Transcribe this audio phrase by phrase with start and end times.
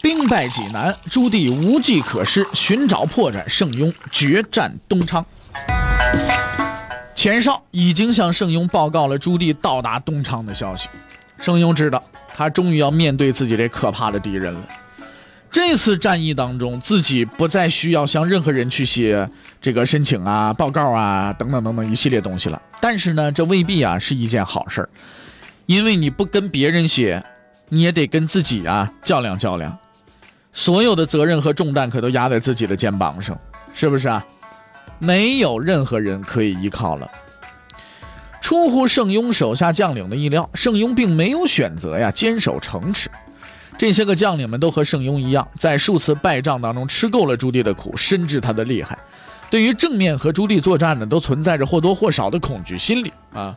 [0.00, 5.24] 兵败济南，朱棣无计可施，寻找破绽，圣庸决战东昌。
[7.14, 10.88] 钱绍已经向圣庸报告了朱棣到达东昌的消息。
[11.38, 12.02] 圣庸知道，
[12.34, 14.68] 他终于要面对自己这可怕的敌人了。
[15.50, 19.28] 这次战役当中，自己不再需要向任何人去写
[19.60, 22.62] 这个申请啊、报告啊等等等等一系列东西了。
[22.80, 24.88] 但是呢，这未必啊是一件好事儿，
[25.66, 27.24] 因为你不跟别人写，
[27.70, 29.76] 你也得跟自己啊较量较量。
[30.58, 33.38] 所有的责任和重担可都压在自己的肩膀上，
[33.72, 34.26] 是不是啊？
[34.98, 37.08] 没有任何人可以依靠了。
[38.40, 43.08] 出乎圣庸手下将领的意料，圣庸并没有选择呀坚守城池。
[43.78, 48.98] 这些个将领们都和圣庸一样，在数次败仗当中吃够了朱棣的苦，深知他的厉害。
[49.48, 53.56] 对于正面和朱棣作战呢，都存在着或多或少的恐惧心理啊。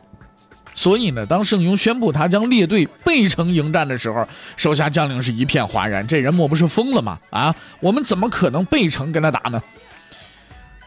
[0.74, 6.06] 所以呢，当圣庸宣布他将列队背城迎战的时候，手下将领是一片哗然。
[6.06, 7.18] 这人莫不是疯了吗？
[7.30, 9.62] 啊，我们怎么可能背城跟他打呢？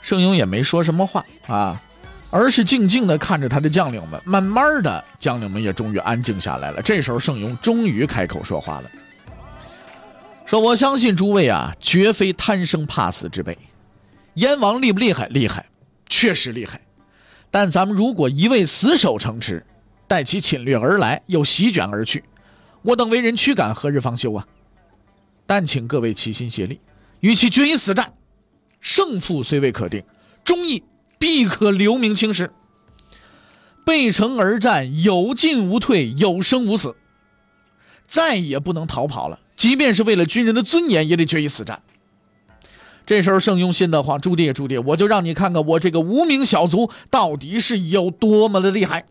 [0.02, 1.82] 圣庸也没说什么话啊，
[2.32, 4.20] 而是静静地看着他的将领们。
[4.26, 6.82] 慢慢的，将领们也终于安静下来了。
[6.82, 8.90] 这时候，圣庸终于开口说话了。
[10.46, 13.58] 说我相信诸位啊，绝非贪生怕死之辈。
[14.36, 15.28] 燕王厉不厉害？
[15.28, 15.66] 厉害，
[16.08, 16.82] 确实厉害。
[17.50, 19.66] 但咱们如果一味死守城池，
[20.08, 22.24] 待其侵略而来，又席卷而去，
[22.82, 24.48] 我等为人驱赶，何日方休啊？
[25.48, 26.80] 但请各位齐心协力，
[27.20, 28.14] 与其决一死战，
[28.80, 30.04] 胜负虽未可定，
[30.44, 30.84] 忠义
[31.18, 32.52] 必可留名青史。
[33.86, 36.96] 背城而战，有进无退，有生无死，
[38.08, 39.40] 再也不能逃跑了。
[39.56, 41.82] 即便是为了军人的尊严，也得决一死战。
[43.06, 49.06] 这时候，圣庸心的话，朱棣，朱棣，我就让你看看我这个无名小卒到底是有多么的厉害。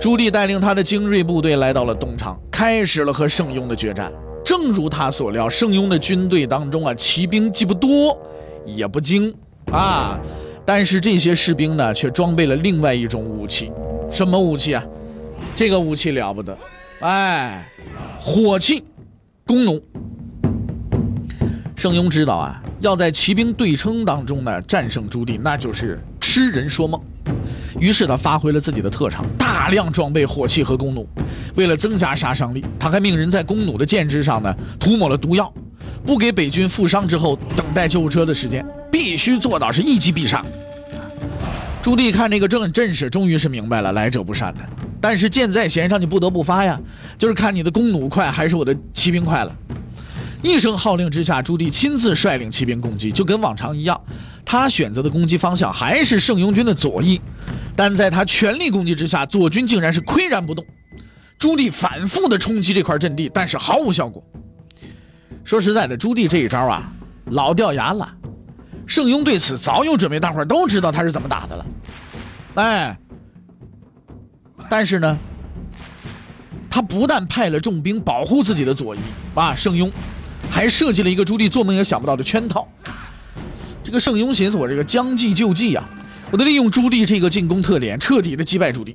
[0.00, 4.12] 朱棣带领他的精锐部队来到了东昌，开始了和圣庸的决战。
[4.44, 8.16] 正如他所料，圣庸的军队当中啊，骑兵既不多，
[8.64, 9.34] 也不精
[9.72, 10.16] 啊，
[10.64, 13.72] 但是这些士兵呢，却装备了另外一种武器。
[14.08, 14.84] 什么武器啊？
[15.56, 16.56] 这个武器了不得，
[17.00, 17.68] 哎。
[18.20, 18.82] 火器，
[19.46, 19.80] 弓弩。
[21.76, 27.00] 圣庸知道啊，要在骑兵对称当中呢战胜朱棣，那就是痴人说梦。
[27.78, 29.24] 于是他发挥了自己的特长，
[29.68, 31.06] 大量装备火器和弓弩。
[31.54, 35.52] 为了增加杀伤力，他还命人在弓弩的箭支上呢涂抹了毒药，
[36.06, 40.42] 不给北军负伤之后等待救护车的时间，必须做到是一击必杀。
[41.82, 44.60] 朱棣看这个阵阵势，终于是明白了来者不善的。
[45.02, 46.80] 但是箭在弦上，你不得不发呀，
[47.18, 49.54] 就是看你的弓弩快还是我的骑兵快了。
[50.40, 54.00] 一声号令之下，朱棣亲自率领骑兵攻击，就跟往常一样，
[54.46, 57.20] 他选择的攻击方向还是圣庸军的左翼，
[57.78, 60.66] 但在他全力攻击之下，左军竟然是岿然不动。
[61.38, 64.20] 朱棣反复的冲击这块阵地，但是毫无效果。
[65.44, 66.92] 说实在的，朱棣这一招啊，
[67.26, 68.12] 老掉牙了。
[68.84, 71.66] 圣庸对此早有准备，大伙儿都知道他是怎么打的了。
[72.56, 72.98] 哎。
[74.68, 75.16] 但是呢，
[76.68, 78.98] 他不但派了重兵保护自己的左翼
[79.36, 79.88] 啊，圣庸，
[80.50, 82.66] 还设计了一个朱棣做梦也想不到的圈套。
[83.84, 85.88] 这个圣庸寻思，我这个将计就计啊，
[86.30, 88.94] 我得利用朱棣这个进攻特点，彻底的击败朱棣。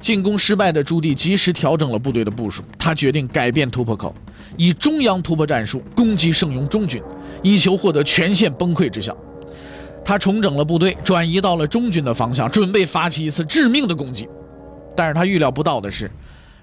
[0.00, 4.14] 进攻失败的朱棣及时调整了部队的部署，他决定改变突破口，
[4.56, 7.02] 以中央突破战术攻击圣庸中军，
[7.42, 9.16] 以求获得全线崩溃之效。
[10.04, 14.28] 他重整了部队，转移到了中军的方向，准备发起一次致命的攻击。
[14.96, 16.10] 但是他预料不到的是，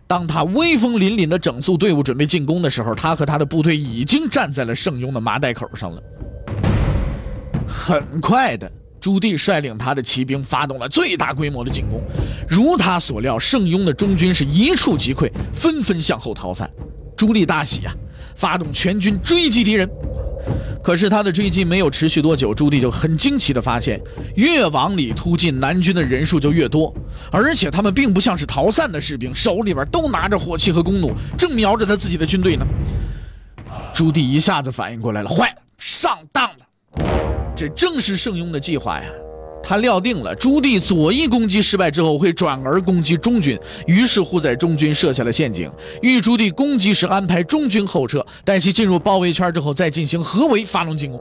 [0.07, 6.03] 当他威风凛凛的整肃队伍准备进攻的时候，他和他的部队已经站在了圣庸的麻袋口上了。
[7.65, 8.69] 很快的，
[8.99, 12.01] 朱棣率领他的骑兵发动了最大规模的进攻，
[12.47, 16.69] 如他所料，圣庸的中军是一触即溃，纷纷向后逃散。
[17.15, 17.93] 朱棣大喜啊，
[18.35, 19.89] 发动全军追击敌人。
[20.81, 23.99] 可是他的追击没有持续多久，朱棣就很惊奇地发现，
[24.35, 26.93] 越往里突进，南军的人数就越多，
[27.31, 32.65] 而且他们并不像是逃散的士兵，手里边都拿着火器和弓弩，正瞄着他自己的军队呢。
[33.93, 36.68] 朱棣一下子反应过来了，坏了，上当了！
[37.59, 39.05] 这正是圣庸的计划呀！
[39.61, 45.69] 他料定了朱棣左翼攻击失败之后会转而攻击中军，于是乎在中军设下了陷阱，
[46.01, 51.19] 欲朱棣攻击时安排中军后撤，待其进入包围圈之后再进行合围发动进攻。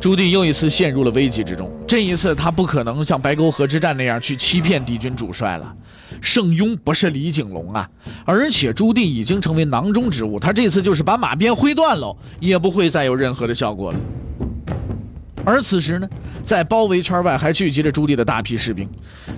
[0.00, 5.72] 朱棣又一次陷入了危机之中，这一次他不可能像白沟河之战那样去欺骗敌军主帅了。
[6.20, 7.88] 圣庸不是李景龙啊，
[8.24, 13.98] 而且朱棣已经成为囊中之物，他这次就是把马鞭挥断了，也不会再有任何的效果了。
[15.44, 16.08] 而此时呢，
[16.42, 18.88] 在包围圈外还聚集着朱棣的大批士兵，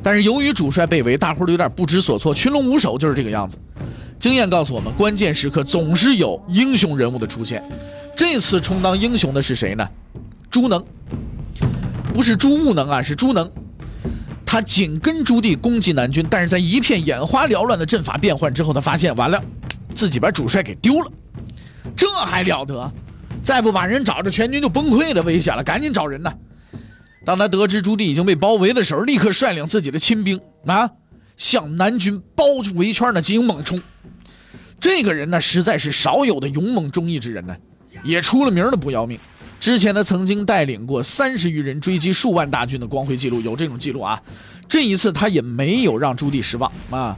[0.03, 3.59] 但是由于主帅被围，大伙儿有点不知所措，群龙无首，就是这个样子。
[4.19, 7.63] 经验告诉我们，关键时刻总是有英雄人物的出现。
[8.17, 9.87] 这次充当英雄的是谁呢？
[10.51, 10.83] 朱能，
[12.15, 13.51] 不是朱悟能啊，是朱能。
[14.47, 19.43] 他紧跟朱棣攻击南军，但是在一片眼花缭乱的阵法变换之后，他发现完了，
[19.93, 21.11] 自己把主帅给丢了，
[21.97, 22.91] 这还了得？
[23.43, 26.33] 再不把人找着，全军就崩溃了，危险了，赶紧找人呐！
[27.25, 30.91] 当他得知朱棣已经被包围的时候，立刻率领自己的亲兵啊，
[31.37, 32.45] 向南军包
[32.75, 33.81] 围圈呢进行猛冲。
[34.79, 37.57] 这个人呢，实在是少有的勇猛忠义之人呢，
[38.05, 39.19] 也出了名的不要命。
[39.59, 44.23] 之前他曾经带领过三十余人追击数万大军的光辉记录，有这种记录啊。
[44.69, 47.17] 这一次他也没有让朱棣失望啊。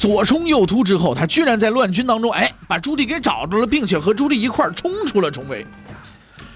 [0.00, 5.66] 左冲右突之后，他居然在乱军当中，哎，把朱棣给找着了，并且和朱棣一块冲出了重围。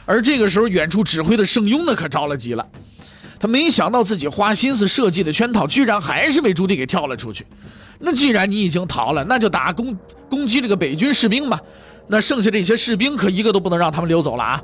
[0.06, 2.66] 而这个时候，远处指挥的盛庸呢，可着了急了。
[3.38, 7.44] 他没想到自己花心思设计的圈套，居然还是被朱棣给跳了出去。
[7.98, 9.94] 那既然你已经逃了，那就打攻
[10.30, 11.60] 攻击这个北军士兵吧。
[12.06, 14.62] 那剩下这些士兵，可一个都不能让他们溜走了啊！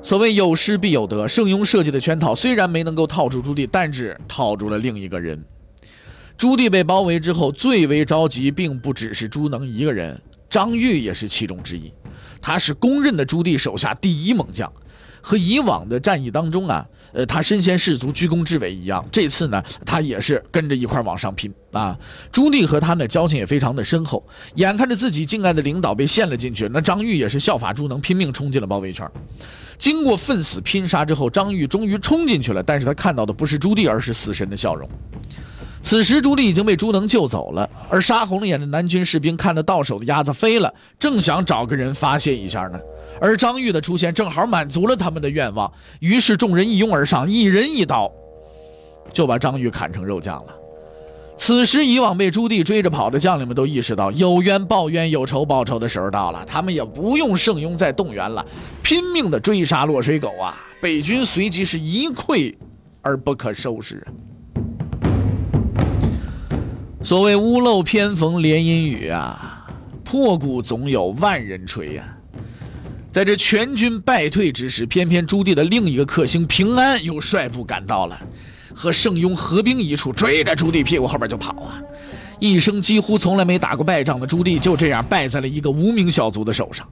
[0.00, 5.44] 所谓有失必有得，盛庸设计的圈套虽然没能够套住朱棣，但是套住了另一个人。
[6.36, 10.20] 朱棣被包围之后，最为着急，并不只是朱能一个人，
[10.50, 11.92] 张玉也是其中之一。
[12.42, 14.70] 他是公认的朱棣手下第一猛将，
[15.22, 19.02] 和以往的战役当中啊，呃，他身先士卒、居功至伟一样。
[19.10, 21.96] 这次呢，他也是跟着一块往上拼啊。
[22.32, 24.22] 朱棣和他呢交情也非常的深厚，
[24.56, 29.08] 眼看着自己敬爱的领导被陷了进去，那张玉也是效法朱能，拼命冲进了包围圈。
[29.78, 34.88] 经过奋死拼杀之后，张玉终于冲进去了，但是他看到的不是朱棣，而是死神的笑容。
[35.84, 42.80] 此时朱棣已经被朱能救走了，而杀红了眼的南军士兵看着到手的鸭子飞了，正想找个人发泄一下呢，
[43.20, 45.70] 而张玉的出现正好满足了他们的愿望，
[46.00, 48.10] 于是众人一拥而上，一人一刀，
[49.12, 50.54] 就把张玉砍成肉酱了。
[51.36, 58.42] 此时，以往被朱棣追着跑的将领们都意识到有冤报冤、有仇报仇的时候到了，他们也不用圣庸再动员了，
[58.82, 60.56] 拼命的追杀落水狗啊！
[60.80, 62.54] 北军随即是一溃
[63.02, 64.02] 而不可收拾。
[67.04, 69.68] 所谓屋漏偏逢连阴雨啊，
[70.02, 72.16] 破鼓总有万人锤呀。
[73.12, 78.18] 在这全军败退之时，偏偏朱棣的另一个克星平安又率部赶到了，
[78.72, 81.78] 和圣庸合兵一处，追着朱棣屁股后边就跑啊。
[82.40, 86.88] 一生几乎从来没打过败仗的朱棣，就这样败在了一个无名小卒的手上。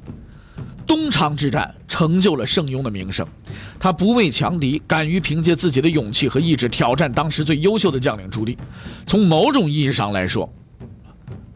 [0.86, 3.26] 东昌之战成就了圣庸的名声，
[3.78, 8.56] 他不畏强敌，敢于凭借自己的勇气和意志挑战当时最优秀的将领朱棣。
[9.06, 10.52] 从某种意义上来说，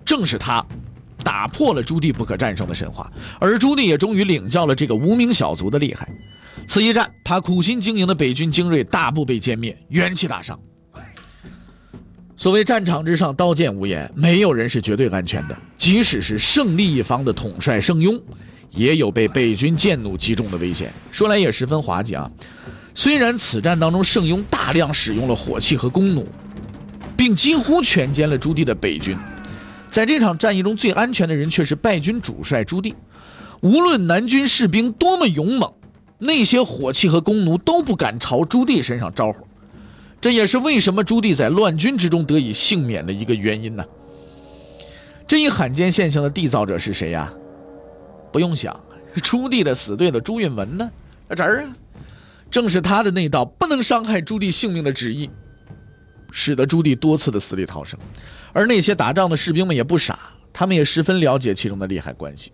[0.05, 0.65] 正是他
[1.25, 6.09] 打破了朱棣不可战胜的神话，而朱棣也终于领教了这个无名小卒的厉害。
[6.69, 10.59] 此一战，他苦心经营的北军精锐大部被歼灭，元气大伤。
[12.37, 18.21] 所谓战场之上刀剑无眼，没有人是绝对安全的，即使是胜利一方的统帅圣庸。
[18.71, 20.93] 也有被北军箭弩击中的危险。
[21.11, 22.31] 说来也十分滑稽啊！
[22.95, 26.27] 虽然此战当中盛庸大量使用了火器和弓弩，
[27.17, 29.17] 并几乎全歼了朱棣的北军，
[29.91, 32.95] 在这场战役中最安全的人却是败军主帅朱棣。
[33.61, 35.73] 无论南军士兵多么勇猛，
[36.19, 39.47] 那些火器和弓弩都不敢朝朱棣身上招呼。
[40.21, 43.85] 这也是为什么朱棣在乱军之中得以幸免的一个原因呢？
[45.27, 47.33] 这一罕见现象的缔造者是谁呀？
[48.33, 48.79] 不用想，
[49.23, 50.91] 朱棣的死对了朱允文呢？
[51.35, 51.77] 侄儿啊，
[52.51, 55.31] 正是他的那道不能伤害朱棣性命的旨意，
[56.31, 57.99] 使得朱棣多次的死里逃生。
[58.53, 60.19] 而那些打仗的士兵们也不傻，
[60.53, 62.53] 他们也十分了解其中的利害关系。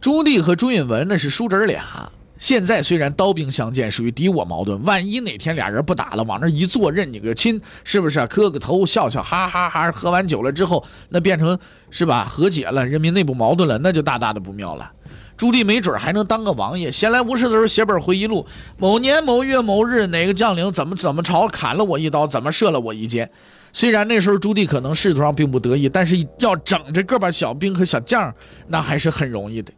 [0.00, 8.26] 朱棣和朱允文那是叔侄俩，现在虽然刀兵相见，属于敌我矛盾，万一哪天俩人不打了，往那一坐，认你个亲，是不是？
[8.26, 11.56] 磕个头，笑笑哈哈哈，喝完酒了之后，那变成。
[11.92, 12.24] 是吧？
[12.24, 14.88] 和解了，人民内部矛盾了，那就大大的不妙了。
[15.36, 18.46] 朱棣没准还能当个王爷，闲来无事的时候写本回忆录。
[18.78, 23.28] 某年某月某日，哪个将领怎么怎么朝砍了我一刀，怎么射了我一箭。
[23.72, 28.32] 虽然那时候朱棣可能仕途上并不得意，但是要整这个把小兵和小将，
[28.68, 29.72] 那还是很容易的。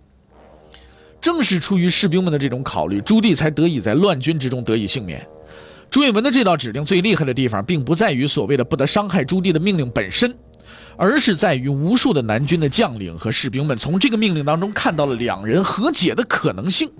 [1.23, 5.25] 正是出于士兵们的这种考虑，朱棣才得以在乱军之中得以幸免。
[5.89, 10.35] 朱允文的这道指令最厉害的地方，并不在于所谓的不得伤害朱棣的命令本身，
[10.97, 16.91] 而是在于无数的南军的将领和士兵们从这个命令当中看到了两人和解的可能性。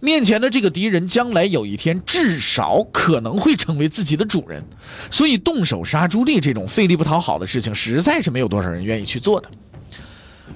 [0.00, 4.62] 面前的这个敌人，将来有一天至少可能会成为自己的主人，
[5.10, 9.50] 所以动手杀朱棣这种费力不讨好的事情，实在是没有多少人愿意去做的。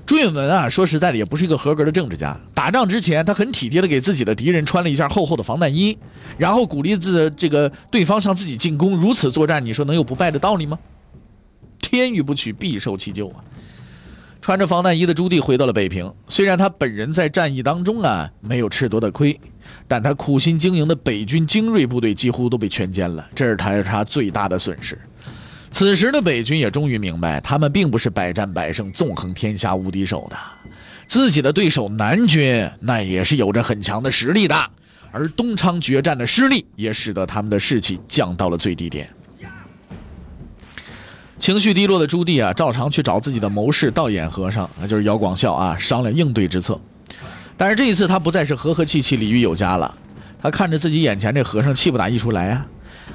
[0.07, 2.39] 朱允文啊，说实在的，也不是一个合格的政治家。
[2.53, 5.97] 打仗之前，他很体贴的给自己的敌人穿了一件厚厚的防弹衣，
[6.37, 8.97] 然后鼓励自这个对方向自己进攻。
[8.97, 10.79] 如此作战，你说能有不败的道理吗？
[11.81, 13.41] 天欲不取，必受其咎啊！
[14.43, 19.41] 穿着防弹衣的朱棣回到了北平，虽然他本人在战役当中啊没有吃多大亏，
[19.89, 24.99] 但他苦心经营的北军精锐部队几乎都被全歼了，这是他他最大的损失。
[25.75, 30.37] 此时的北军也终于明白，他们并不是百战百胜、纵横天下无敌手的，
[31.09, 34.55] 自己的对手南军那也是有着很强的实力的。
[35.11, 39.09] 而东昌决战的失利，也使得他们的士气降到了最低点。
[41.41, 46.81] 情绪低落的朱棣啊，照常去找自己的谋士道衍和尚，那就是姚广孝啊，商量应对之策。
[47.57, 49.93] 但是这一次，他不再是和和气气、礼遇有加了，
[50.41, 52.67] 他看着自己眼前这和尚，气不打一处来啊，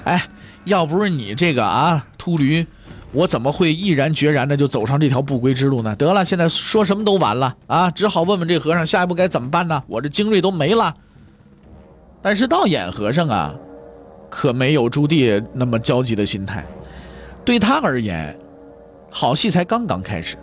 [0.04, 0.22] 哎。
[0.66, 2.66] 要不是你这个啊秃驴，
[3.12, 5.96] 我怎么会毅然决然的就走上这条不归之路呢？
[5.96, 7.90] 得了，现在说什么都晚了啊！
[7.90, 9.84] 只好问问这和尚，下一步该怎么办呢？
[9.88, 10.94] 我这精锐都没了。
[12.22, 13.56] 但是道衍和尚啊，
[14.30, 16.66] 可没有朱棣那么焦急的心态。
[17.46, 18.38] 对他而言，
[19.10, 20.36] 好戏才刚刚开始。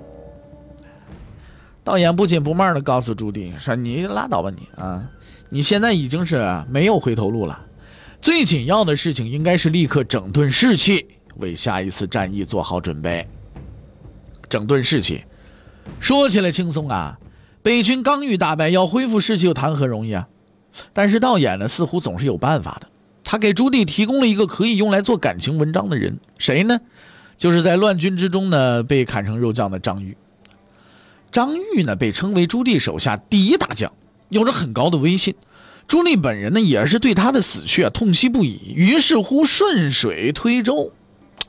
[1.85, 5.04] 道衍不紧不慢的告诉朱棣说：“你拉倒吧你啊，
[5.50, 7.61] 你现在已经是没有回头路了。”
[8.20, 11.06] 最紧要的事情应该是立刻整顿士气，
[11.37, 13.26] 为下一次战役做好准备。
[14.49, 15.25] 整顿士气，
[16.00, 17.18] 说起来轻松啊，
[17.62, 20.28] 北军刚遇大败，要恢复士气又谈何容易啊！
[20.92, 22.88] 但是道演呢，似乎总是有办法的。
[23.25, 26.80] 他给朱棣提供了一个可以用来做感情文章的人，谁呢？
[27.37, 30.16] 就是在乱军之中呢被砍成肉酱的张玉。
[31.32, 33.92] 张玉呢，被称为朱棣手下第一大将，
[34.28, 35.35] 有着很高的威信。
[35.88, 40.93] 朱棣本人呢，也是对他的死去啊痛惜不已，于是乎顺水推舟，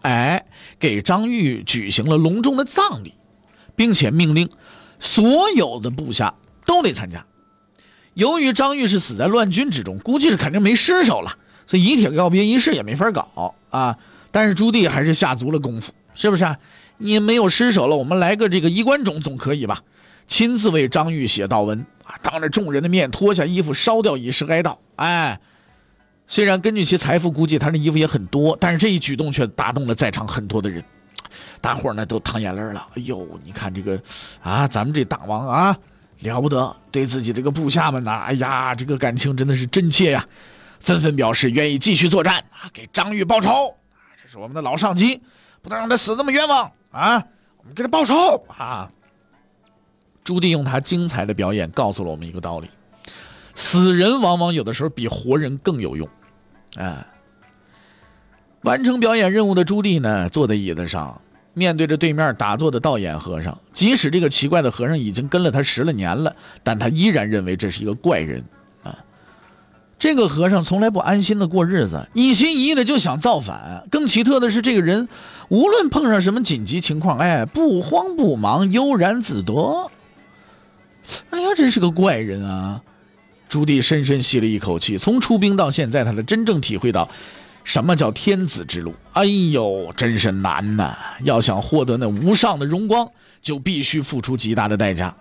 [0.01, 0.45] 哎，
[0.79, 3.13] 给张玉举行了隆重的葬礼，
[3.75, 4.49] 并且命令
[4.99, 7.25] 所有的部下都得参加。
[8.13, 13.97] 由于张玉是死在乱军之中，估计是肯定没尸首了，所以遗体告别仪式也没法搞啊。
[14.31, 16.57] 但是朱棣还是下足了功夫，是不是啊？
[16.99, 19.81] 你没有尸首了，我们来个这个衣冠冢总可以吧？
[20.27, 22.15] 亲自为张玉写悼文啊。
[22.21, 24.77] 当着众人的面脱下衣服烧掉，以示哀悼。
[24.97, 25.39] 哎，
[26.27, 30.83] 虽然根据其财富估计，他的衣服也很多，但是这一举动却打动了在场很多的人，
[31.61, 32.87] 大伙呢都淌眼泪了。
[32.95, 33.99] 哎呦，你看这个
[34.43, 35.77] 啊，咱们这大王啊，
[36.19, 40.25] 了不得，对自己这个部下们呐，哎呀，这个感情真的是真切呀，
[40.79, 43.73] 纷纷表示愿意继续作战啊，给张玉报仇。
[44.21, 45.21] 这是我们的老上级，
[45.61, 47.23] 不能让他死那么冤枉啊，
[47.57, 48.91] 我们给他报仇啊。
[50.27, 52.67] 朱棣用他精彩的表演告诉了我们一个道理：
[53.55, 56.05] 死人往往有的时候比活人更有用。
[56.75, 57.07] 哎，
[58.63, 61.21] 完成表演任务的朱棣呢，坐在椅子上，
[61.53, 63.57] 面对着对面打坐的道衍和尚。
[63.71, 68.43] 即使这个奇怪的和尚已经跟了他十来年了，但他依然认为这是一个怪人
[68.83, 68.93] 啊。
[69.97, 73.87] 这个和尚从来不安心的过日子，一心一意的就想造反。
[73.89, 75.07] 更奇特的是，这个人
[75.47, 79.89] 无论碰上什么紧急情况，哎，不慌不忙，悠然自得。
[81.29, 82.81] 哎呀，真是个怪人啊！
[83.49, 87.09] 朱棣深深吸了一口气，从出兵到现在，他才真正体会到
[87.63, 88.93] 什么叫天子之路。
[89.13, 90.97] 哎呦，真是难呐！
[91.23, 93.09] 要想获得那无上的荣光，
[93.41, 95.15] 就必须付出极大的代价。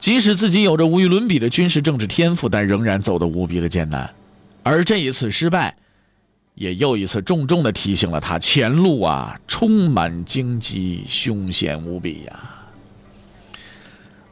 [0.00, 4.12] 即使自己有着无与伦比的军事政治天赋，但仍然走得无比的艰难。
[4.64, 5.76] 而这一次失败，
[6.56, 12.61] 也又一次重重的提醒了他：前路啊，充满荆棘，凶险无比呀！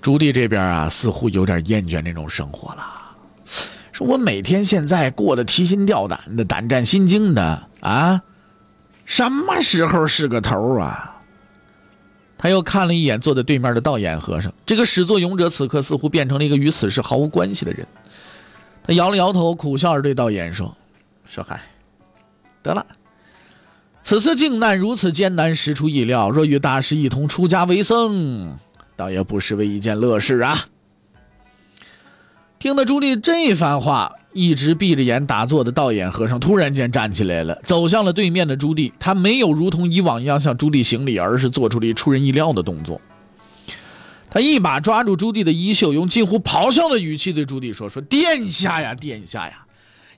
[0.00, 2.82] 朱棣这边啊，似乎有点厌倦这种生活了。
[3.92, 8.22] 说我每天现在过得提心吊胆的、胆战心惊的啊，
[9.04, 11.16] 什么时候是个头啊？
[12.38, 17.86] 他又看了一眼坐在对面的道衍和尚，这个始作俑者此刻似乎变成了一个与此事毫无关系的人。
[18.82, 20.74] 他摇了摇头，苦笑着对道衍说
[21.28, 21.60] ：“说嗨，
[22.62, 22.86] 得了，
[24.00, 26.30] 此次靖难如此艰难，实出意料。
[26.30, 28.56] 若与大师一同出家为僧。”
[29.00, 30.66] 倒也不失为一件乐事啊！
[32.58, 38.92] 听到朱棣这番话，一直闭着眼打坐的道衍和尚突然间站起来了，走向了对面的朱棣。
[38.98, 43.00] 他没有如同以往一样向朱棣行礼，而是做出了出人意料的动作。
[44.28, 49.64] 他一把抓住朱棣的衣袖，用近乎咆哮的语气对朱棣说：“说殿下呀，殿下呀，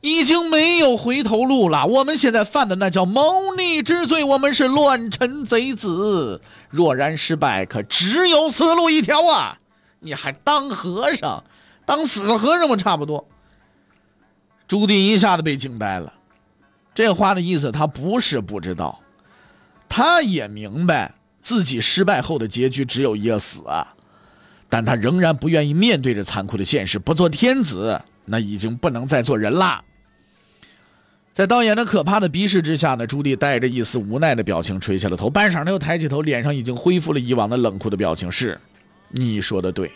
[0.01, 1.87] 已经没有回头路了。
[1.87, 6.41] 我们现在犯的那叫谋逆之罪，我们是乱臣贼子。
[6.73, 9.59] 若然失败，可只有死路一条啊！
[10.01, 11.45] 你还当和尚，
[11.87, 12.75] 当死和尚吗？
[12.75, 13.29] 差不多。
[14.67, 16.13] 朱棣一下子被惊呆了。
[16.95, 18.99] 这话的意思，他不是不知道，
[19.89, 23.95] 他也明白自己失败后的结局只有一个死啊。
[24.69, 29.85] 但他仍然不愿意面对这残酷的现实，不做天子，那已经不能再做人啦。
[31.33, 38.31] 在导演的可怕的逼视之下呢，朱棣带着一丝无奈的表情垂下了头，半晌他又抬起头，脸上已经恢复了以往的冷酷的表情。
[38.31, 38.61] 是，
[39.09, 39.91] 你说的对，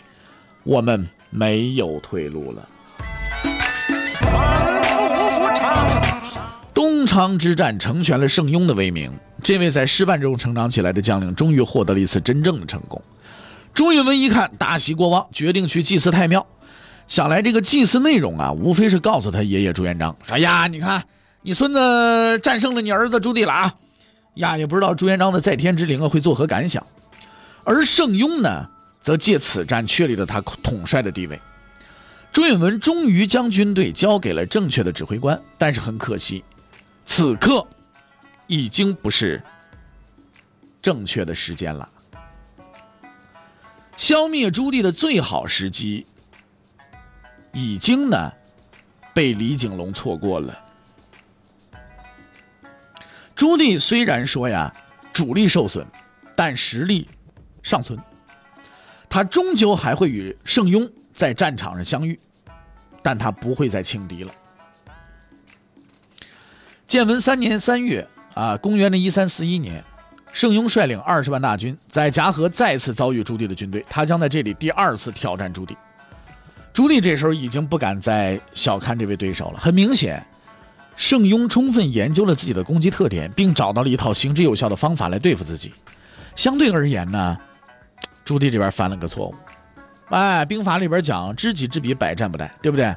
[0.63, 2.67] 我们没有退路了。
[6.73, 9.11] 东昌之战成全了圣庸的威名，
[9.43, 12.99] 这位在失败中成长起来的将领，终于获得了一次真正的成功。
[13.75, 16.43] 朱允文一看大喜过望，决定去祭祀太庙。
[17.05, 21.03] 想来这个祭祀内容啊，无非是告诉他爷爷朱元璋说：“呀，你看。”
[21.47, 23.73] 你孙子战胜了你儿子朱棣了啊！
[24.33, 26.85] 呀，也不知道朱元璋的在天之灵啊会作何感想。
[27.63, 31.39] 而盛庸呢，则借此战确立了他统帅的地位。
[32.33, 36.43] 朱允文终于将军队交给了正确的指挥官，但是很可惜，
[37.05, 37.65] 此刻
[38.47, 39.41] 已经不是
[40.81, 41.87] 正确的时间了。
[43.95, 46.05] 消灭朱棣的最好时机，
[47.53, 48.33] 已经呢
[49.13, 50.65] 被李景龙错过了。
[53.47, 54.69] 朱棣虽然说呀，
[55.13, 55.87] 主力受损，
[56.35, 57.07] 但实力
[57.63, 57.97] 尚存，
[59.07, 62.19] 他终究还会与圣庸在战场上相遇，
[63.01, 64.31] 但他不会再轻敌了。
[66.85, 69.81] 建文三年三月啊，公元的一三四一年，
[70.33, 75.73] 圣庸率领二十万大军在夹河再次遭遇朱棣的军队，他将在这里第二次挑战朱棣。
[76.73, 80.21] 朱棣这时候已经不敢再小看这位对手了，很明显。
[80.97, 85.71] 圣庸充分研究了自己的攻击特点，并找到了一套行之有效的方法来对付自己。
[86.35, 87.37] 相对而言呢，
[88.25, 89.35] 朱棣这边犯了个错误。
[90.09, 92.93] 哎，兵法里边讲“知己知彼，百战不殆”，对不对？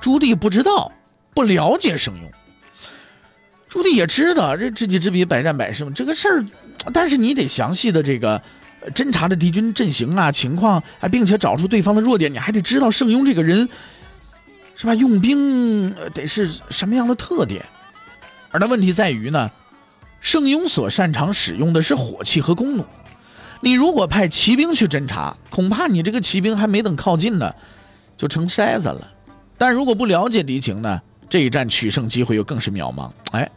[0.00, 0.90] 朱棣不知道，
[1.34, 2.20] 不了解圣庸。
[3.68, 6.44] 朱棣也知道这“知己知彼，百战百胜”这个事儿，
[6.94, 8.40] 但是你得详细的这个
[8.94, 13.68] 侦查着敌军阵型啊、情况，啊，并且找出对方的弱点，你还得知道圣庸这个人。
[14.78, 14.94] 是吧？
[14.94, 17.66] 用兵得是什么样的特点？
[18.52, 19.50] 而那问题在于呢，
[20.20, 22.86] 圣庸所擅长使用的是火器和弓弩。
[23.60, 27.52] 你如果派骑兵去侦察，恐怕你这个骑兵还没等靠近呢，
[28.16, 29.12] 就成筛子了。
[29.58, 33.10] 但如果不了解敌情呢，这一战取胜机会又更是渺茫。
[33.32, 33.50] 哎，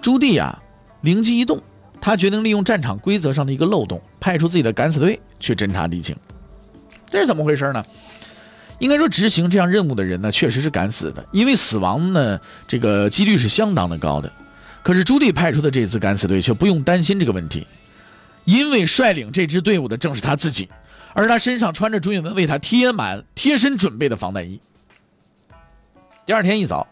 [0.00, 0.62] 朱棣啊，
[1.00, 1.60] 灵机一动，
[2.00, 6.16] 他决定利用战场规则上的一个漏洞，派出自己的敢死队去侦察敌情。
[7.10, 7.84] 这是怎么回事呢？
[8.80, 14.32] 应该说，执行这样任务的人呢，确实是敢死的，因为死亡呢，这个几率是相当的高的。
[14.82, 17.66] 可是朱棣派出的这支敢死队却不用担心这个问题，
[18.46, 20.68] 因为率领这支队伍的正是他自己，
[21.12, 24.58] 而他身上穿着朱允文为他贴满贴身准备的防弹衣。
[26.24, 26.88] 第二天一早，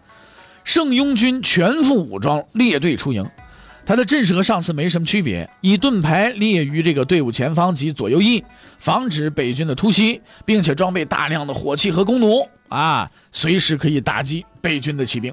[0.64, 3.26] 圣庸军全副武装列队出营。
[3.88, 8.44] 他的阵势和上次没什么区别，以盾牌列于这个队伍前方及左右翼，
[8.78, 15.32] 防止北军的突袭，并且装备大量的火器和弓弩啊，随时可以打击北军的骑兵。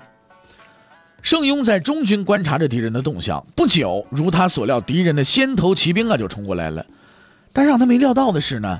[1.22, 6.86] 盛庸在中军观察着敌人的动向，不久，如他所料，敌人的先头骑兵啊就冲过来了。
[7.52, 8.80] 但让他没料到的是呢，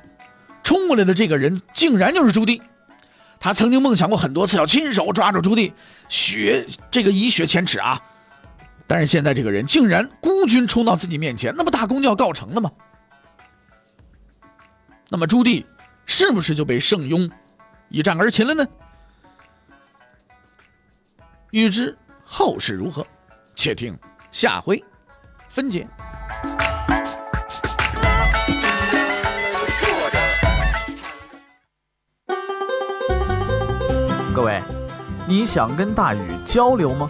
[0.64, 2.62] 冲过来的这个人竟然就是朱棣。
[3.42, 5.74] 他曾经梦想过很多次要亲手抓住朱棣，
[6.08, 8.02] 血这个以血前耻啊。
[8.88, 12.72] 但是现在这个人竟然孤军冲到自己面前，那不大功就要告成了吗？
[15.10, 15.66] 那么朱棣
[16.06, 17.30] 是不是就被圣庸
[17.90, 18.66] 一战而擒了呢？
[21.52, 23.06] 欲知后事如何，
[23.56, 23.98] 且听
[24.32, 24.84] 下回
[25.48, 25.88] 分解。
[34.34, 34.62] 各位，
[35.28, 37.10] 你想跟大禹交流吗？